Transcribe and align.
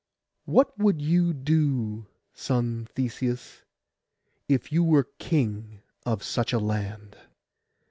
What 0.45 0.75
would 0.79 0.99
you 0.99 1.31
do, 1.31 2.07
son 2.33 2.87
Theseus, 2.95 3.61
if 4.49 4.71
you 4.71 4.83
were 4.83 5.11
king 5.19 5.81
of 6.07 6.23
such 6.23 6.53
a 6.53 6.59
land? 6.59 7.17